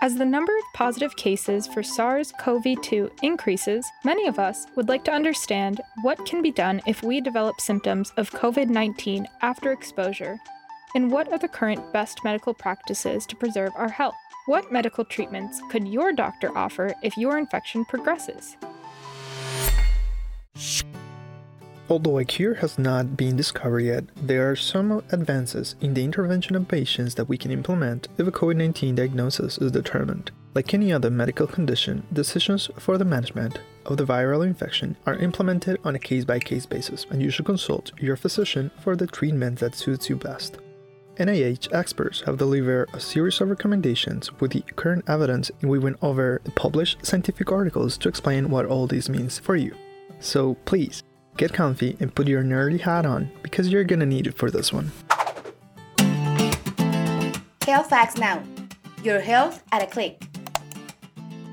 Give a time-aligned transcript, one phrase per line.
[0.00, 4.88] As the number of positive cases for SARS CoV 2 increases, many of us would
[4.88, 9.72] like to understand what can be done if we develop symptoms of COVID 19 after
[9.72, 10.38] exposure,
[10.94, 14.14] and what are the current best medical practices to preserve our health.
[14.46, 18.56] What medical treatments could your doctor offer if your infection progresses?
[21.90, 26.54] Although a cure has not been discovered yet, there are some advances in the intervention
[26.54, 30.30] of patients that we can implement if a COVID 19 diagnosis is determined.
[30.54, 35.78] Like any other medical condition, decisions for the management of the viral infection are implemented
[35.82, 39.58] on a case by case basis, and you should consult your physician for the treatment
[39.60, 40.58] that suits you best.
[41.16, 45.96] NIH experts have delivered a series of recommendations with the current evidence, and we went
[46.02, 49.74] over the published scientific articles to explain what all this means for you.
[50.20, 51.02] So please,
[51.38, 54.72] Get comfy and put your nerdy hat on because you're gonna need it for this
[54.72, 54.90] one.
[57.62, 58.42] Health Facts Now
[59.04, 60.20] Your health at a click.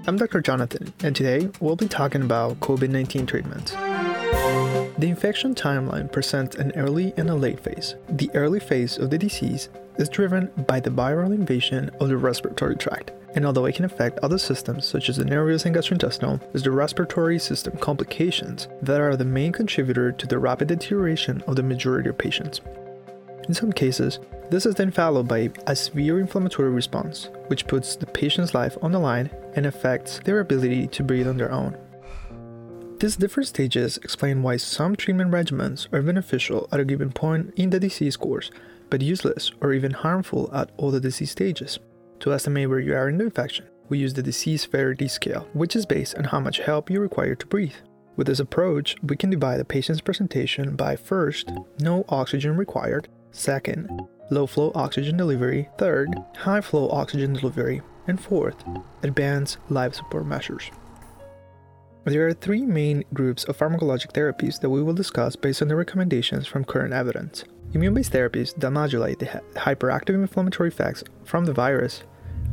[0.07, 0.41] I'm Dr.
[0.41, 3.75] Jonathan, and today we'll be talking about COVID 19 treatment.
[4.97, 7.93] The infection timeline presents an early and a late phase.
[8.09, 12.75] The early phase of the disease is driven by the viral invasion of the respiratory
[12.75, 16.63] tract and although it can affect other systems such as the nervous and gastrointestinal, it's
[16.63, 21.63] the respiratory system complications that are the main contributor to the rapid deterioration of the
[21.63, 22.61] majority of patients.
[23.47, 24.19] In some cases,
[24.49, 28.91] this is then followed by a severe inflammatory response, which puts the patient's life on
[28.91, 31.77] the line and affects their ability to breathe on their own.
[32.99, 37.69] These different stages explain why some treatment regimens are beneficial at a given point in
[37.69, 38.49] the disease course,
[38.89, 41.79] but useless or even harmful at all the disease stages.
[42.19, 45.75] To estimate where you are in the infection, we use the disease severity scale, which
[45.75, 47.75] is based on how much help you require to breathe.
[48.15, 54.07] With this approach, we can divide a patient's presentation by first, no oxygen required, second,
[54.31, 58.63] low flow oxygen delivery, third, high flow oxygen delivery, and fourth,
[59.03, 60.71] advanced life support measures.
[62.05, 65.75] There are three main groups of pharmacologic therapies that we will discuss based on the
[65.75, 67.45] recommendations from current evidence.
[67.73, 72.03] Immune based therapies that modulate the hyperactive inflammatory effects from the virus,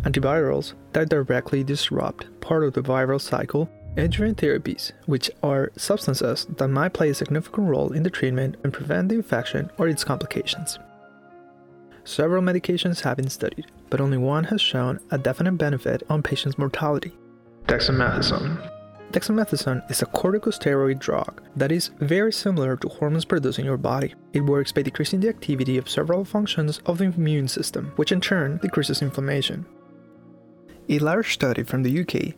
[0.04, 6.46] antivirals that directly disrupt part of the viral cycle, and adjuvant therapies, which are substances
[6.56, 10.02] that might play a significant role in the treatment and prevent the infection or its
[10.02, 10.78] complications.
[12.04, 16.56] Several medications have been studied, but only one has shown a definite benefit on patients'
[16.56, 17.12] mortality
[17.66, 18.81] dexamethasone.
[19.12, 24.14] Dexamethasone is a corticosteroid drug that is very similar to hormones produced in your body.
[24.32, 28.22] It works by decreasing the activity of several functions of the immune system, which in
[28.22, 29.66] turn decreases inflammation.
[30.88, 32.34] A large study from the UK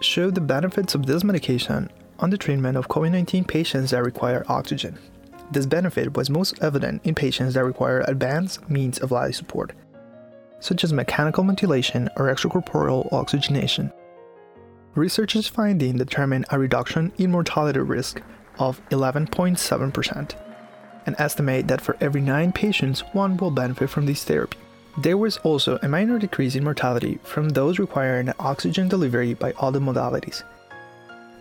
[0.00, 1.90] showed the benefits of this medication
[2.20, 4.96] on the treatment of COVID 19 patients that require oxygen.
[5.50, 9.72] This benefit was most evident in patients that require advanced means of life support,
[10.60, 13.92] such as mechanical ventilation or extracorporeal oxygenation.
[14.94, 18.20] Researchers' finding determined a reduction in mortality risk
[18.58, 20.34] of 11.7%
[21.06, 24.58] and estimate that for every 9 patients, one will benefit from this therapy.
[24.98, 29.80] There was also a minor decrease in mortality from those requiring oxygen delivery by other
[29.80, 30.42] modalities.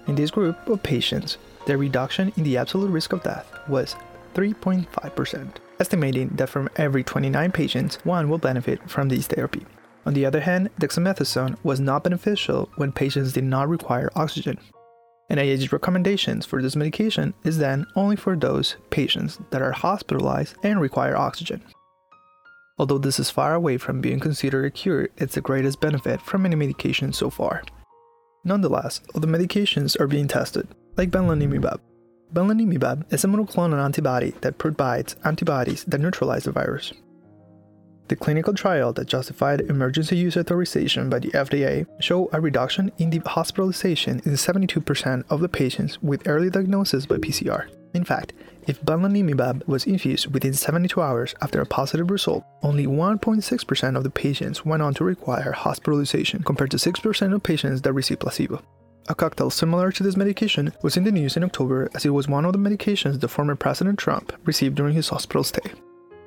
[0.08, 1.38] In this group of patients,
[1.68, 3.98] the reduction in the absolute risk of death was
[4.34, 9.66] 3.5%, estimating that from every 29 patients, one will benefit from this therapy.
[10.06, 14.58] On the other hand, dexamethasone was not beneficial when patients did not require oxygen.
[15.30, 20.82] NIH's recommendations for this medication is then only for those patients that are hospitalized and
[20.82, 21.62] require oxygen.
[22.78, 26.46] Although this is far away from being considered a cure, it's the greatest benefit from
[26.46, 27.64] any medication so far.
[28.44, 31.80] Nonetheless, other medications are being tested, like bamlanivimab.
[32.34, 36.92] Bamlanivimab is a monoclonal antibody that provides antibodies that neutralize the virus.
[38.12, 43.10] The clinical trial that justified emergency use authorization by the FDA showed a reduction in
[43.10, 47.70] the hospitalization in 72% of the patients with early diagnosis by PCR.
[47.94, 48.34] In fact,
[48.68, 54.10] if bamlanivimab was infused within 72 hours after a positive result, only 1.6% of the
[54.10, 58.62] patients went on to require hospitalization compared to 6% of patients that received placebo.
[59.08, 62.28] A cocktail similar to this medication was in the news in October as it was
[62.28, 65.72] one of the medications the former President Trump received during his hospital stay.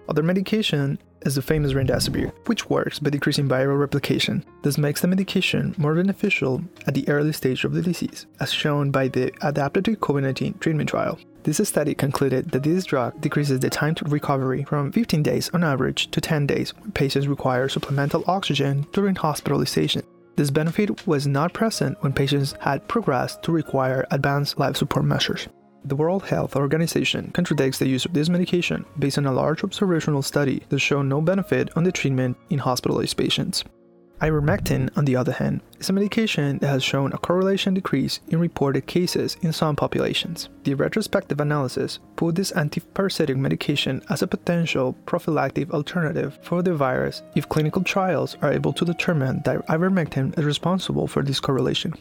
[0.08, 4.44] Other medication is the famous remdesivir, which works by decreasing viral replication.
[4.62, 8.90] This makes the medication more beneficial at the early stage of the disease, as shown
[8.90, 11.18] by the Adaptive COVID-19 treatment trial.
[11.44, 15.64] This study concluded that this drug decreases the time to recovery from 15 days on
[15.64, 20.02] average to 10 days when patients require supplemental oxygen during hospitalization.
[20.36, 25.48] This benefit was not present when patients had progressed to require advanced life support measures.
[25.86, 30.22] The World Health Organization contradicts the use of this medication based on a large observational
[30.22, 33.64] study that showed no benefit on the treatment in hospitalized patients.
[34.22, 38.38] Ivermectin, on the other hand, is a medication that has shown a correlation decrease in
[38.38, 40.48] reported cases in some populations.
[40.62, 47.22] The retrospective analysis put this antiparasitic medication as a potential prophylactic alternative for the virus
[47.34, 51.92] if clinical trials are able to determine that ivermectin is responsible for this correlation.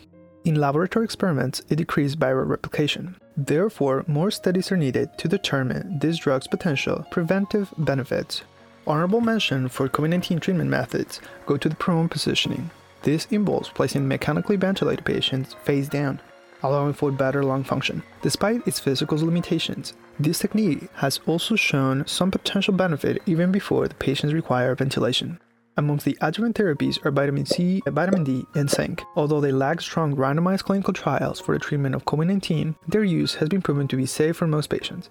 [0.46, 3.16] In laboratory experiments, it decreased viral replication.
[3.38, 8.44] Therefore, more studies are needed to determine this drug's potential preventive benefits
[8.86, 12.70] Honorable mention for COVID 19 treatment methods go to the prone positioning.
[13.04, 16.20] This involves placing mechanically ventilated patients face down,
[16.64, 18.04] allowing for better lung function.
[18.22, 23.96] Despite its physical limitations, this technique has also shown some potential benefit even before the
[23.96, 25.40] patients require ventilation.
[25.76, 29.02] Amongst the adjuvant therapies are vitamin C, vitamin D, and zinc.
[29.16, 33.34] Although they lack strong randomized clinical trials for the treatment of COVID 19, their use
[33.36, 35.10] has been proven to be safe for most patients.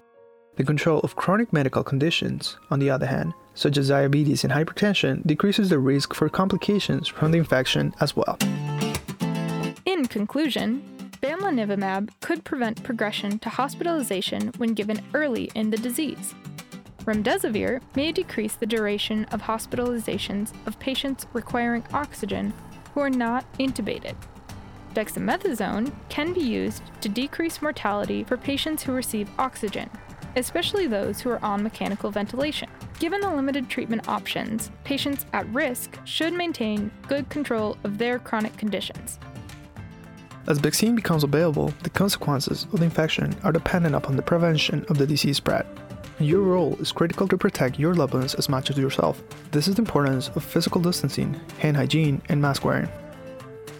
[0.55, 5.25] The control of chronic medical conditions, on the other hand, such as diabetes and hypertension,
[5.27, 8.37] decreases the risk for complications from the infection as well.
[9.85, 10.81] In conclusion,
[11.21, 16.33] bamlanivimab could prevent progression to hospitalization when given early in the disease.
[17.05, 22.53] Remdesivir may decrease the duration of hospitalizations of patients requiring oxygen
[22.93, 24.15] who are not intubated.
[24.93, 29.89] Dexamethasone can be used to decrease mortality for patients who receive oxygen,
[30.37, 32.69] especially those who are on mechanical ventilation.
[32.99, 38.55] Given the limited treatment options, patients at risk should maintain good control of their chronic
[38.55, 39.19] conditions.
[40.47, 44.97] As vaccine becomes available, the consequences of the infection are dependent upon the prevention of
[44.97, 45.65] the disease spread.
[46.23, 49.21] Your role is critical to protect your loved ones as much as yourself.
[49.51, 52.87] This is the importance of physical distancing, hand hygiene, and mask wearing.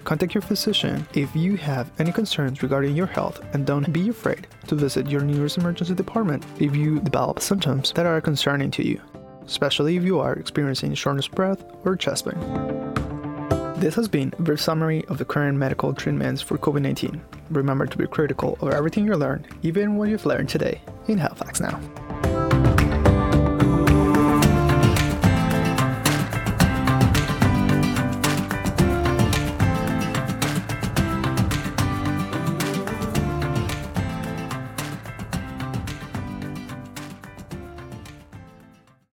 [0.03, 4.45] Contact your physician if you have any concerns regarding your health and don't be afraid
[4.67, 8.99] to visit your nearest emergency department if you develop symptoms that are concerning to you,
[9.45, 12.37] especially if you are experiencing shortness of breath or chest pain.
[13.77, 17.21] This has been a brief summary of the current medical treatments for COVID 19.
[17.51, 21.61] Remember to be critical of everything you learn, even what you've learned today in Facts
[21.61, 21.79] Now.